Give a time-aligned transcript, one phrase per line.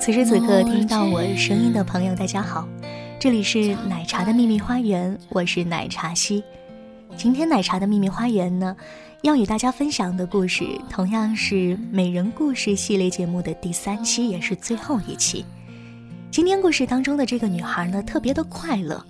[0.00, 2.66] 此时此刻听到我声音的朋友，大家好，
[3.18, 6.42] 这里是奶茶的秘密花园，我是奶茶西。
[7.18, 8.74] 今天奶茶的秘密花园呢，
[9.20, 15.44] 要与大家分享的故事，同样是美人故事系列节目的第三期，也是最后一期。
[16.30, 19.04] 今天故事当中的这个女孩呢，特别的快乐，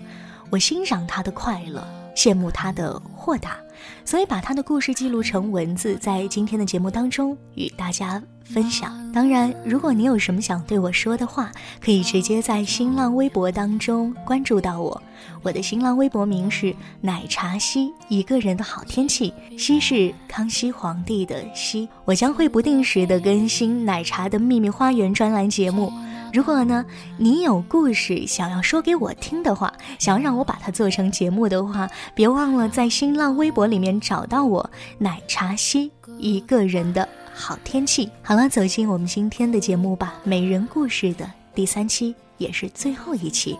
[0.50, 3.58] 我欣赏她的快乐，羡慕她的豁达，
[4.04, 8.20] 所以把她的故事记录成文字，在今天的节目当中与大家。
[8.52, 8.92] 分享。
[9.12, 15.02] 当然，如果你有什么想对我说的话，可以直接在新浪微博当中关注到我。
[15.42, 19.32] 我的新浪微博名是奶茶西，一个人的好天气。
[19.58, 21.88] 西是康熙皇帝的西。
[22.04, 25.92] 我将会不定时的更新奶茶的秘密花园专栏节目。
[26.32, 26.86] 如果呢，
[27.18, 37.08] 你有故事想要说给我听的话，想要让我把它做成节目的话，别忘了在新浪微博里面找到我，奶茶西，一个人的。
[37.40, 40.12] 好天气，好了，走进我们今天的节目吧。
[40.24, 43.58] 美人故事的第三期，也是最后一期，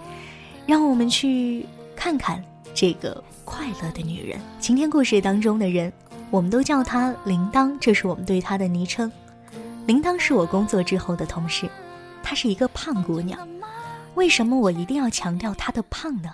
[0.67, 4.39] 让我们去看看这个快乐的女人。
[4.61, 5.91] 今天故事当中的人，
[6.31, 9.11] 我们都叫她铃铛，这是我们对她的昵称。
[9.87, 11.67] 铃铛是我工作之后的同事，
[12.23, 13.49] 她是一个胖姑娘。
[14.15, 16.29] 为什么我一定要强调她的胖呢？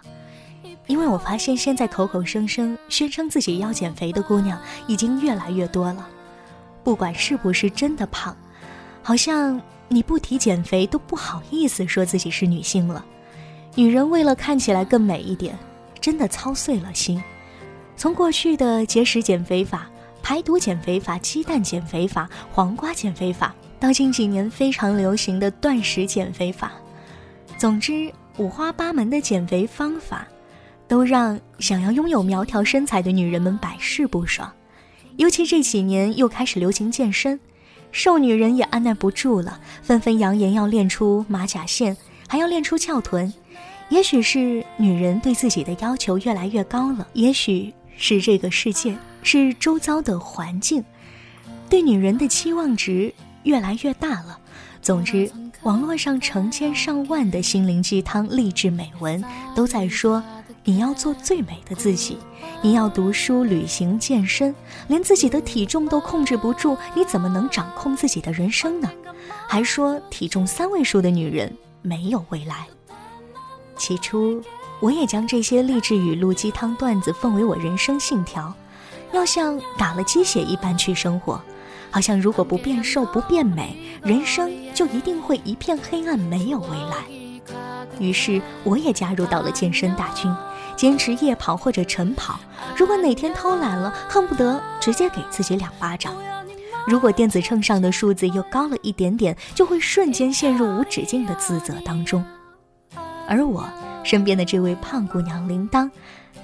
[0.88, 6.08] 因为我发现现在口口声声宣称自己要减肥的姑娘已经越来越多了。
[6.86, 8.36] 不管是不是真的胖，
[9.02, 13.04] 好像你不提减肥都不好意思说自己是女性了。
[13.74, 15.58] 女人为了看起来更美一点，
[16.00, 17.20] 真的操碎了心。
[17.96, 19.90] 从过去的节食减肥法、
[20.22, 26.70] 排毒减肥法、鸡蛋减肥法、黄瓜减肥法，到近几年非常流行的断食减肥法，
[27.58, 30.24] 总之五花八门的减肥方法，
[30.86, 34.48] 都让想要拥有苗条身材的女人们百试不爽。
[35.16, 37.40] 尤其这几年又开始流行健身，
[37.90, 41.96] 瘦女人也按耐不住了，纷纷扬言要练出马甲线，
[42.28, 43.32] 还要练出翘臀。
[43.88, 50.84] 也许是女人对自己的要求越来越高了，也许是这个世界，是周遭的环境，
[51.70, 54.38] 对女人的期望值越来越大了。
[54.82, 55.30] 总之，
[55.62, 60.22] 网络上成千上万的心灵鸡汤、励志美文都在说。
[60.68, 62.18] 你要做最美的自己，
[62.60, 64.52] 你要读书、旅行、健身，
[64.88, 68.90] 连自己的体重都控制不住，你怎么能掌控自己的人生呢？
[69.46, 72.66] 还说体重三位数的女人没有未来。
[73.76, 74.42] 起初，
[74.80, 78.52] 我也将这些励志语录、鸡汤段子奉为我人生信条，
[79.12, 81.40] 要像打了鸡血一般去生活，
[81.92, 87.04] 好像如果不变瘦、不变美，人生就一定会一片黑暗，没有未来。
[88.00, 90.28] 于是，我也加入到了健身大军。
[90.76, 92.38] 坚持夜跑或者晨跑，
[92.76, 96.14] 如果哪天偷懒了，恨不得直接给自己两巴掌。
[96.86, 102.24] 如果电子秤上的数字又高了一点点，就会瞬间陷入无止境的自责当中。
[103.26, 103.68] 而我
[104.04, 105.90] 身边的这位胖姑娘铃铛，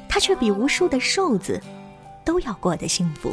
[0.09, 1.61] 她却比无数的瘦子
[2.25, 3.33] 都要过得幸福。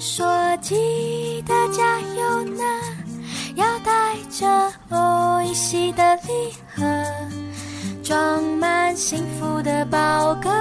[0.00, 2.62] 说记得加油呢，
[3.56, 4.46] 要带着
[4.90, 6.84] 我一起的礼盒，
[8.04, 10.52] 装满幸福的包裹，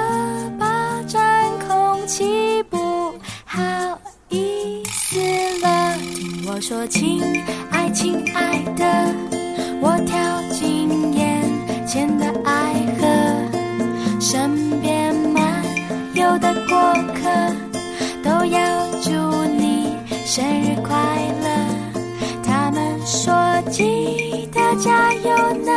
[0.58, 3.14] 霸占空气，不
[3.46, 3.62] 好
[4.30, 5.20] 意思
[5.62, 5.96] 了。
[6.00, 7.22] 听我说，亲
[7.70, 8.86] 爱亲爱的，
[9.82, 10.18] 我跳
[10.52, 15.64] 进眼前的爱河，身边漫
[16.16, 17.30] 游的过客
[18.24, 18.87] 都要。
[19.08, 19.14] 祝
[19.58, 19.96] 你
[20.26, 20.94] 生日快
[21.42, 21.48] 乐。
[22.44, 23.34] 他们说
[23.72, 25.30] 记得加油
[25.64, 25.72] 呢，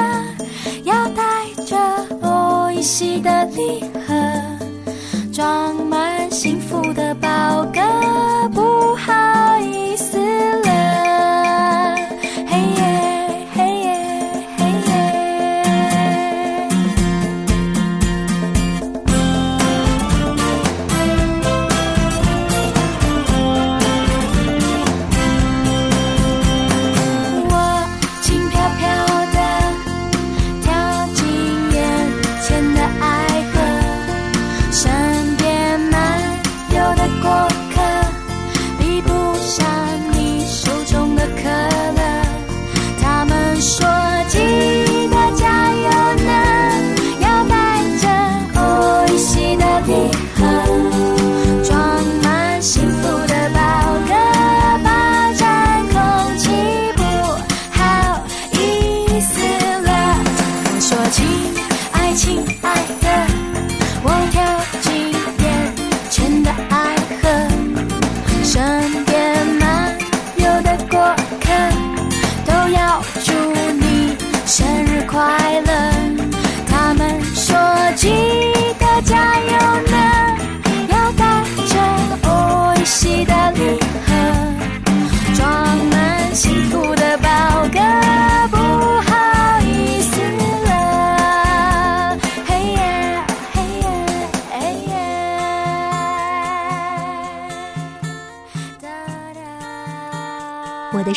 [0.83, 1.23] 要带
[1.65, 1.77] 着
[2.21, 3.85] 我一起的礼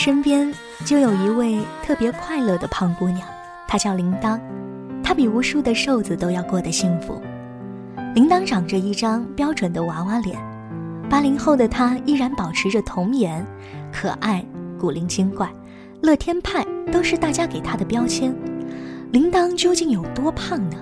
[0.03, 0.53] 身边
[0.83, 3.25] 就有一位特别快乐的胖姑娘，
[3.65, 4.37] 她叫铃铛，
[5.01, 7.21] 她比无数的瘦子都要过得幸福。
[8.13, 10.37] 铃铛长着一张标准的娃娃脸，
[11.09, 13.47] 八零后的她依然保持着童颜，
[13.93, 14.45] 可爱、
[14.77, 15.49] 古灵精怪、
[16.01, 18.35] 乐天派都是大家给她的标签。
[19.13, 20.75] 铃铛究竟有多胖呢？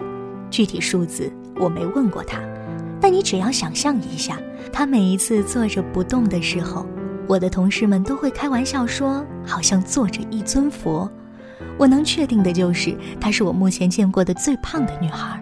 [0.49, 2.39] 具体数字我没问过她，
[2.99, 4.39] 但你只要想象一下，
[4.73, 6.87] 她每一次坐着不动的时候，
[7.31, 11.09] 我的同事们都会开玩笑说，好像坐着一尊佛。
[11.77, 15.41] 我能确定的就是，她是我目前见过的最胖的女孩。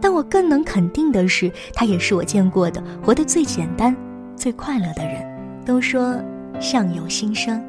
[0.00, 3.96] 但我更能肯定的是，她也是我见过的活得最简单、
[4.36, 5.26] 最快乐的人。
[5.66, 6.16] 都说
[6.60, 7.60] 相由心生，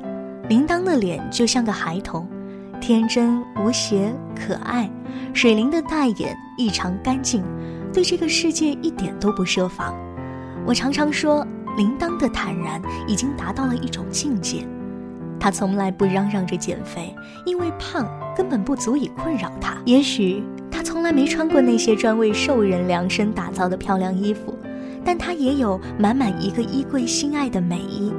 [0.47, 2.29] 铃铛的脸就像个孩童，
[2.79, 4.87] 天真无邪、可爱，
[5.33, 7.43] 水灵的大眼异常干净，
[7.91, 9.95] 对这个世界一点都不设防。
[10.67, 11.43] 我常常说，
[11.77, 14.65] 铃铛的坦然已经达到了一种境界。
[15.39, 19.77] 她从来不嚷嚷着减肥，因为胖根本不足以困扰她。
[19.85, 24.57] 也许她从来没穿过那些专为瘦人量身打造的漂亮衣服，
[25.03, 28.11] 但她也有满满一个衣柜心爱的美衣。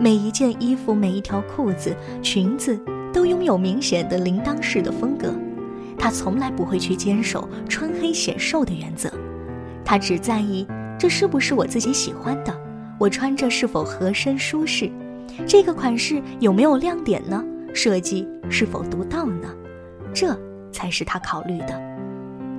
[0.00, 2.80] 每一件衣服、每一条裤子、裙子
[3.12, 5.34] 都拥有明显的铃铛式的风格。
[5.98, 9.12] 她从来不会去坚守穿黑显瘦的原则，
[9.84, 10.66] 她只在意
[10.98, 12.52] 这是不是我自己喜欢的，
[13.02, 14.88] 我穿着是否合身舒适。
[15.44, 17.44] 这个款式有没有亮点呢？
[17.74, 19.48] 设计是否独到呢？
[20.14, 20.38] 这
[20.70, 21.82] 才是他考虑的。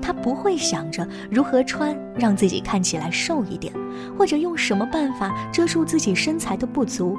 [0.02, 3.74] 他不会想着如何穿让自己看起来瘦一点，
[4.18, 7.18] 或者用什么办法遮住自己身材的不足。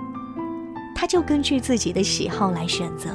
[0.94, 3.08] 他就根据自己的喜好来选择。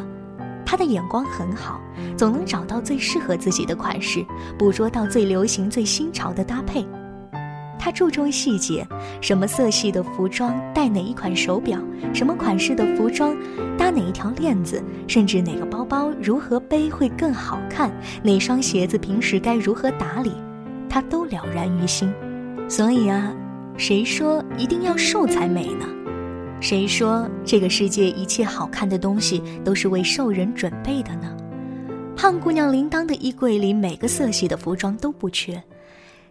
[0.65, 1.79] 他的眼光很好，
[2.17, 4.25] 总能找到最适合自己的款式，
[4.57, 6.83] 捕捉到最流行、最新潮的搭配。
[7.79, 8.85] 他注重细节，
[9.21, 11.79] 什么色系的服装戴哪一款手表，
[12.13, 13.33] 什么款式的服装
[13.77, 17.89] 搭哪一条链子，甚至哪个包包如何背会更好看，
[18.21, 20.33] 哪双鞋子平时该如何打理，
[20.89, 22.13] 他都了然于心。
[22.67, 23.33] 所以啊，
[23.77, 25.85] 谁说一定要瘦才美呢？
[26.59, 31.33] 谁说这个世界一切好看的东西都是为瘦人准备的呢？
[32.17, 35.63] 胖姑娘铃铛的衣柜里每个色系的服装都不缺。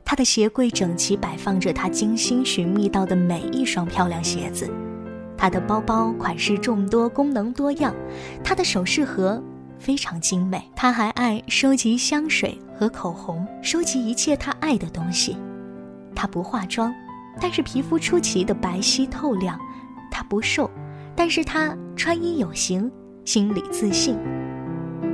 [0.09, 4.67] 她的鞋柜整齐摆放着她精心寻觅到的每一双漂亮鞋子，
[5.37, 7.95] 她的包包款式众多，功能多样，
[8.43, 9.43] 她的首饰盒
[9.79, 10.65] 非常精美。
[10.75, 15.37] 她还爱收集香水和口红，收集一切她爱的东西。
[16.15, 16.91] 她不化妆，
[17.39, 19.61] 但是皮肤出奇的白皙透亮。
[20.11, 20.71] 她不瘦，
[21.15, 22.91] 但是她穿衣有型，
[23.27, 24.17] 心里自信。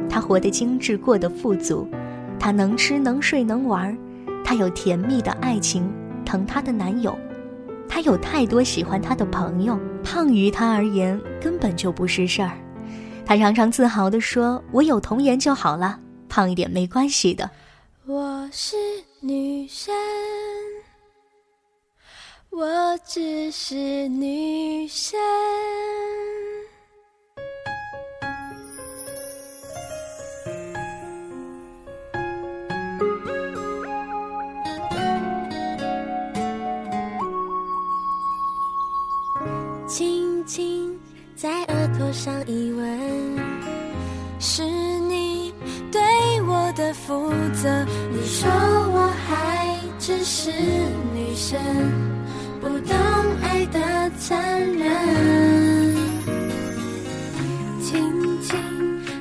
[0.09, 1.85] 她活得精致，过得富足。
[2.39, 3.99] 她能吃能睡能玩。
[4.45, 5.91] 她有甜蜜的爱情，
[6.25, 7.19] 疼她的男友，
[7.89, 12.53] 她有太多喜欢她的朋友，胖于她而言根本就不是事儿。
[13.25, 15.99] 她常常自豪地说：“我有童颜就好了，
[16.29, 17.51] 胖一点没关系的。”
[18.07, 18.77] 我是
[19.21, 19.95] 女生，
[22.51, 25.19] 我只是女生。
[47.07, 47.31] 负
[47.63, 47.85] 责。
[48.11, 50.51] 你说我还只是
[51.15, 51.61] 女生，
[52.61, 52.97] 不懂
[53.43, 55.95] 爱的残忍。
[57.83, 58.57] 轻轻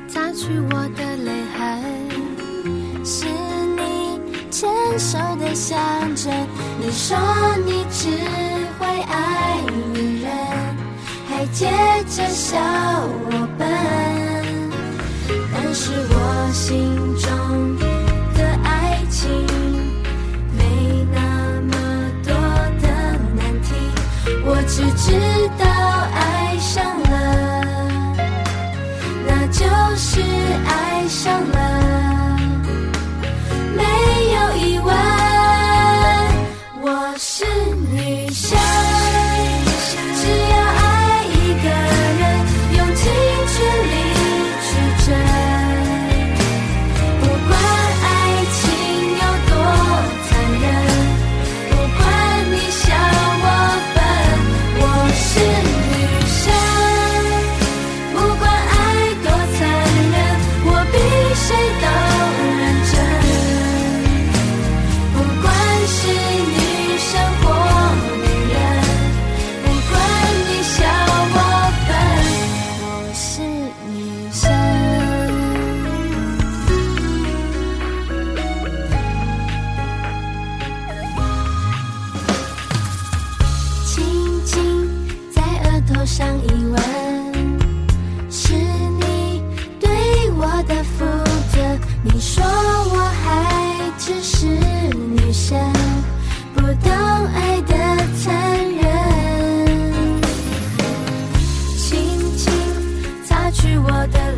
[0.07, 1.61] 擦去我的泪痕，
[3.05, 3.25] 是
[3.75, 5.75] 你牵手的象
[6.15, 6.31] 征。
[6.79, 7.17] 你说
[7.65, 8.09] 你只
[8.79, 9.59] 会爱
[9.93, 10.31] 女人，
[11.27, 11.69] 还接
[12.07, 12.57] 着笑
[13.25, 13.67] 我笨，
[15.53, 17.02] 但是我心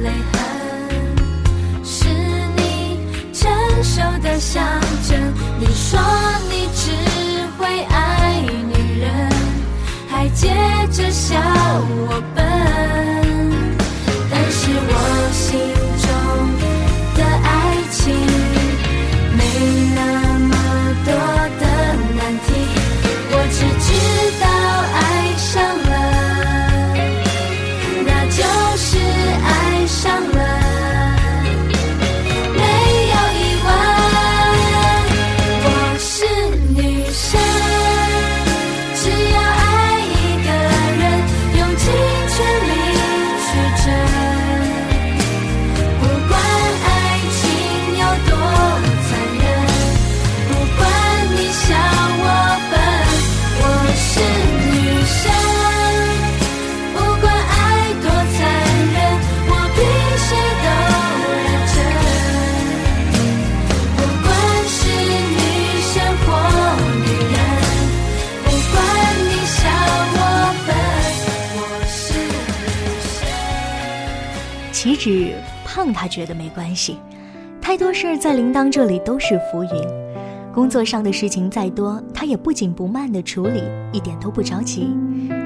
[0.05, 0.44] 泪
[76.05, 76.99] 他觉得没关系，
[77.59, 79.71] 太多事儿在铃铛这里都是浮云。
[80.53, 84.95] 工作上的事情再多，他也不紧不慢地处理，一点都不着急。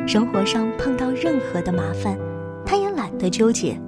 [0.05, 2.17] 生活上碰到任何的麻烦，
[2.65, 3.79] 他也懒得纠结。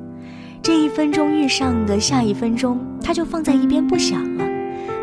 [0.62, 4.46] 这一分钟遇上的，下一分钟他就放在一边不想了。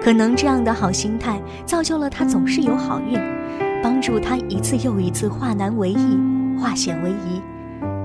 [0.03, 3.21] 可能这样的好心态，造就了他总是有好运，
[3.83, 6.19] 帮助他一次又一次化难为易，
[6.59, 7.43] 化险为夷。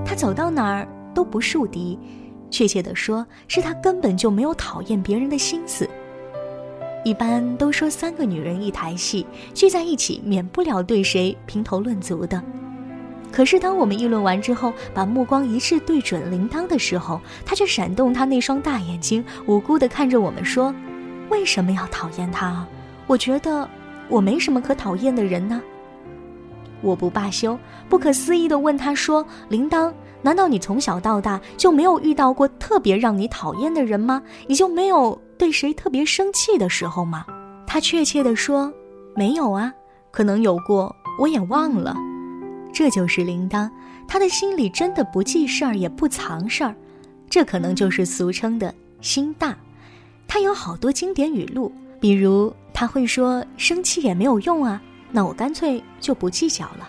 [0.04, 1.98] 他走到哪儿都不树敌，
[2.54, 5.90] 确切地说，是他根本就没有讨厌别人的心思。
[7.04, 12.40] 一般都说三个女人一台戏，聚在一起免不了对谁评头论足的。
[13.32, 20.72] 可是当我们议论完之后，把目光一致对准铃铛的时候，他却闪动他那双大眼睛，无辜地看着我们说
[21.30, 22.68] ：“为什么要讨厌他啊？
[23.08, 23.68] 我觉得
[24.08, 25.60] 我没什么可讨厌的人呢。”
[26.84, 34.22] 我不罢休，不可思议地问他说：“铃铛，难道你从小到大就没有遇到过特别让你讨厌的人吗？
[34.46, 37.24] 你就没有对谁特别生气的时候吗？”
[37.66, 38.72] 他确切地说
[39.16, 39.72] ：“没有啊，
[40.10, 41.96] 可能有过，我也忘了。”
[42.72, 43.70] 这就是铃铛，
[44.06, 46.74] 他的心里真的不记事儿，也不藏事儿，
[47.30, 49.56] 这可能就是俗称的心大。
[50.26, 54.82] 他有好多经典语录，比如他会说：“生气也没有用啊，
[55.14, 56.88] 那我干脆就不计较了，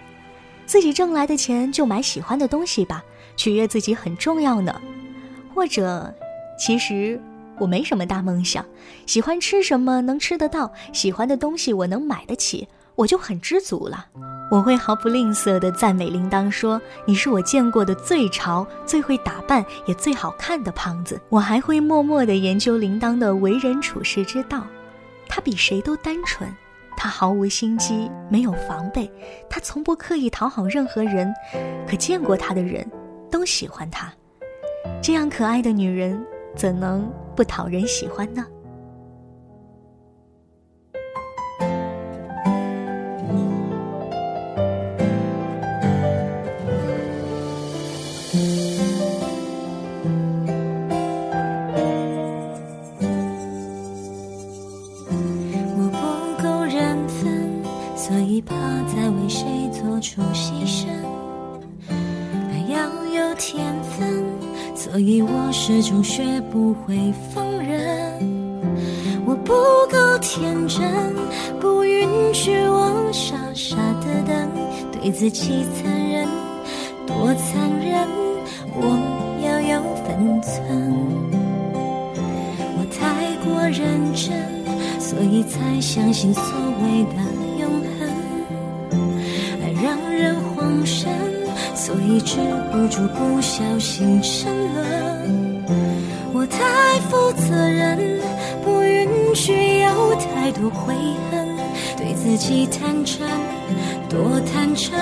[0.65, 3.03] 自己挣来的钱就买喜欢的东西吧，
[3.38, 4.82] 取悦自己很重要呢。”
[5.53, 6.12] 或者，
[6.60, 7.22] 其实
[7.60, 8.65] 我没什么大梦想，
[9.05, 14.08] 喜欢吃什么能吃得到，喜欢的东西我能买得起，我就很知足了。
[14.51, 21.22] 我会毫不吝啬地赞美铃铛，说你是我见过的最潮、最会打扮也最好看的胖子。
[21.29, 24.65] 我还会默默地研究铃铛的为人处事之道，
[25.27, 26.48] 他比谁都单纯，
[26.98, 29.12] 他毫无心机，没有防备，
[29.50, 31.34] 他从不刻意讨好任何人，
[31.88, 32.86] 可见过他的人
[33.30, 34.12] 都喜欢他。
[35.02, 36.25] 这样可爱的女人，
[36.56, 38.46] 怎能不讨人喜欢呢？
[66.86, 68.20] 会放任，
[69.25, 69.53] 我不
[69.91, 70.84] 够天真，
[71.60, 74.50] 不允许我傻傻的等，
[74.91, 76.27] 对自己残忍，
[77.08, 78.08] 多残忍，
[78.74, 78.82] 我
[79.44, 80.53] 要有分寸。
[82.77, 84.34] 我太过认真，
[85.00, 86.44] 所以才相信所
[86.82, 87.15] 谓的
[87.60, 88.10] 永恒，
[89.62, 91.10] 爱让人慌神。
[91.75, 92.38] 所以止
[92.72, 94.84] 不住不小心沉沦，
[96.96, 98.22] 太负责任，
[98.64, 100.96] 不允许有太多悔
[101.29, 101.46] 恨，
[101.98, 103.27] 对自己坦诚，
[104.08, 104.98] 多坦诚，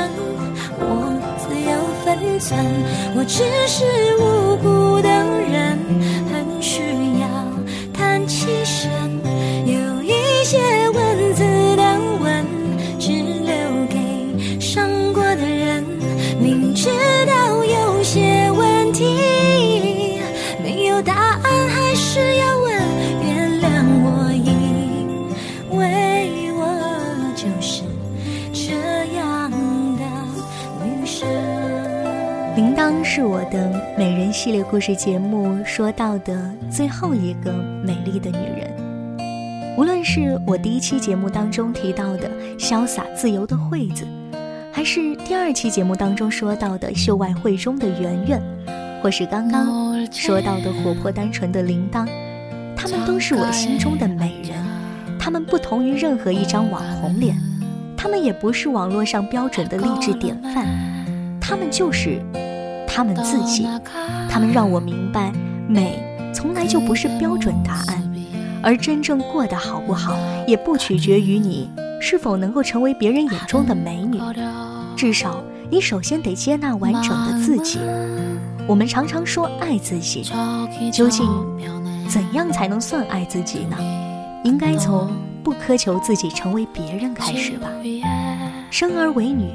[0.79, 2.59] 我自有分寸，
[3.15, 3.85] 我只是
[4.17, 5.77] 无辜的人，
[32.55, 37.51] 铃铛是我的美人系列故事节目说到的最后一个
[37.83, 39.75] 美丽的女人。
[39.75, 44.05] 无论是我第一期节目当中提到的潇洒自由的惠子。
[44.71, 48.41] 还是第二期节目当中说到的秀外慧中的圆圆，
[49.01, 52.07] 或是刚刚说到的活泼单纯的铃铛，
[52.75, 54.63] 她们都是我心中的美人。
[55.17, 57.35] 她们不同于任何一张网红脸，
[57.97, 60.67] 她们也不是网络上标准的励志典范，
[61.41, 62.19] 她们就是
[62.93, 63.67] 他们自己。
[64.29, 65.31] 他们让我明白，
[65.67, 65.99] 美
[66.33, 68.13] 从来就不是标准答案，
[68.61, 71.69] 而真正过得好不好，也不取决于你。
[71.99, 74.19] 是否能够成为别人眼中的美女？
[74.95, 77.79] 至少你首先得接纳完整的自己。
[78.67, 80.23] 我们常常说爱自己，
[80.91, 81.25] 究竟
[82.09, 83.77] 怎样才能算爱自己呢？
[84.43, 85.11] 应该从
[85.43, 87.69] 不苛求自己成为别人开始吧。
[88.69, 89.51] 生而为女，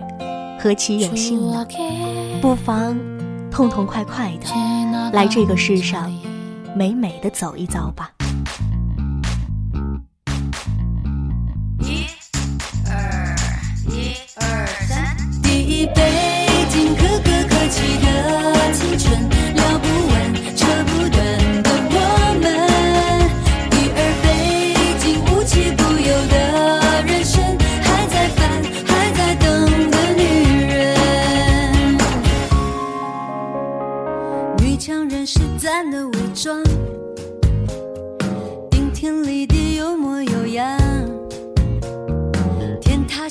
[0.58, 1.66] 何其有幸呢？
[2.40, 2.96] 不妨
[3.58, 4.46] 痛痛快快的
[5.12, 6.08] 来这个世上，
[6.76, 8.08] 美美的走一遭吧。
[11.80, 12.06] 一，
[12.88, 13.34] 二，
[13.88, 16.27] 一，二，三，第一杯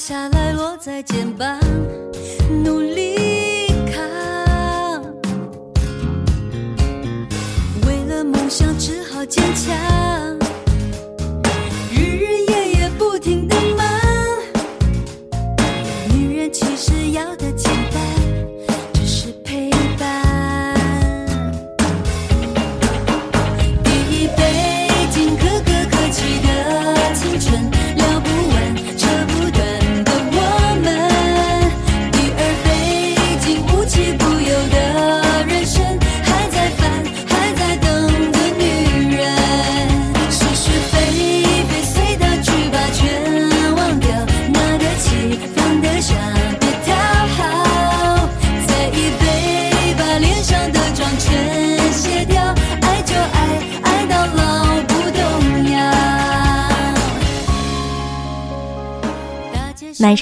[0.08, 1.60] 下来落在肩膀，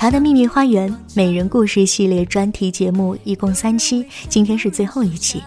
[0.06, 5.41] 茶的秘密花园美人故事系列专题节目一共三期，今天是最后一期，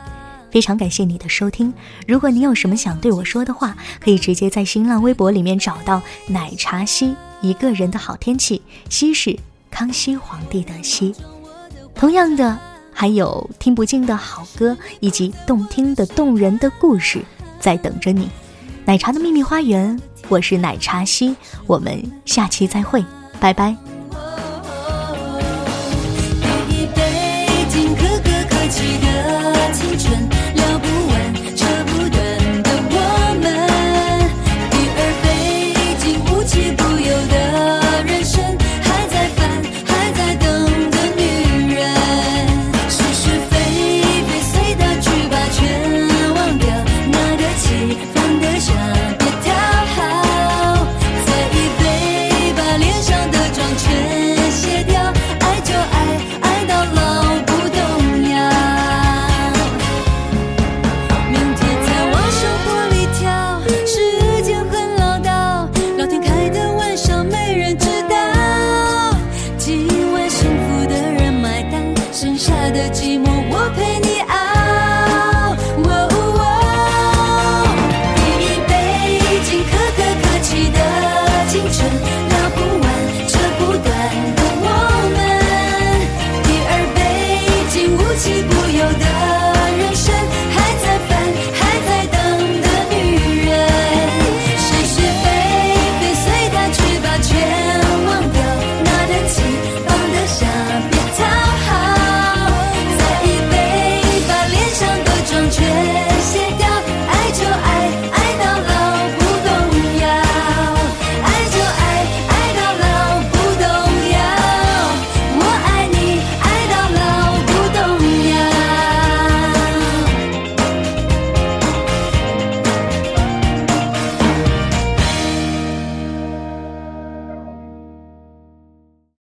[0.51, 1.73] 非常感谢你的收听。
[2.09, 9.39] 如果你有什么想对我说的话，可以直接在新浪微博里面找到奶茶西一个人的好天气，西是
[9.71, 11.15] 康熙皇帝的西。
[11.95, 12.59] 同样的，
[12.93, 17.23] 还有听不尽的好歌以及动听的动人的故事
[17.61, 18.29] 在等着你。
[18.85, 19.97] 奶茶的秘密花园，
[20.29, 23.05] 我是奶茶西，我们下期再会，
[23.39, 23.77] 拜拜。